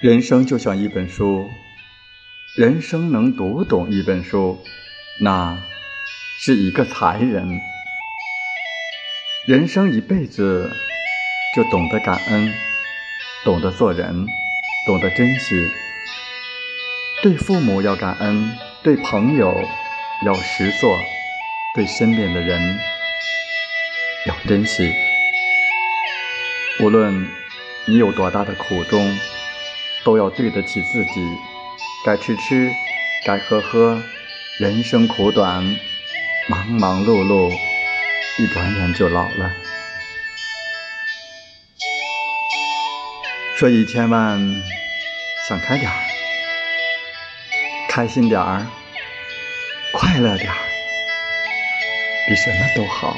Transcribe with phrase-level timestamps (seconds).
[0.00, 1.50] 人生就像一本书，
[2.56, 4.62] 人生能读懂一本书，
[5.20, 5.58] 那
[6.38, 7.60] 是一个才人。
[9.48, 10.70] 人生一辈子，
[11.56, 12.54] 就懂得感恩，
[13.44, 14.28] 懂得做人，
[14.86, 15.68] 懂得珍惜。
[17.20, 19.52] 对父母要感恩，对朋友
[20.24, 20.96] 要实做，
[21.74, 22.78] 对身边的人
[24.26, 24.92] 要珍惜。
[26.84, 27.26] 无论
[27.86, 29.18] 你有多大的苦衷。
[30.08, 31.20] 都要对得起自己，
[32.02, 32.70] 该吃吃，
[33.26, 34.02] 该喝喝。
[34.58, 35.62] 人生苦短，
[36.48, 37.52] 忙忙碌碌，
[38.38, 39.52] 一转眼就老了。
[43.58, 44.40] 所以千万
[45.46, 45.96] 想开点儿，
[47.90, 48.66] 开心点儿，
[49.92, 50.56] 快乐点儿，
[52.26, 53.14] 比什么都好。